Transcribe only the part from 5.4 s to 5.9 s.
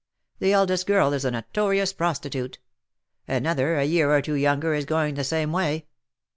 way.